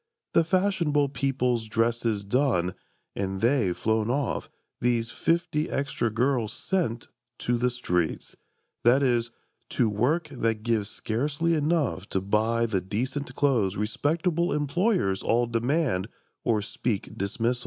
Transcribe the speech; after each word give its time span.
The 0.33 0.43
fashionable 0.43 1.09
people's 1.09 1.67
dresses 1.67 2.23
done, 2.23 2.73
And 3.15 3.39
they 3.39 3.71
flown 3.71 4.09
off, 4.09 4.49
these 4.79 5.11
fifty 5.11 5.69
extra 5.69 6.09
girls 6.09 6.51
Sent—to 6.53 7.57
the 7.59 7.69
streets: 7.69 8.35
that 8.83 9.03
is, 9.03 9.29
to 9.69 9.89
work 9.89 10.27
that 10.29 10.63
gives 10.63 10.89
Scarcely 10.89 11.53
enough 11.53 12.07
to 12.09 12.19
buy 12.19 12.65
the 12.65 12.81
decent 12.81 13.35
clothes 13.35 13.77
Respectable 13.77 14.51
employers 14.51 15.21
all 15.21 15.45
demand 15.45 16.07
Or 16.43 16.63
speak 16.63 17.15
dismissal. 17.15 17.59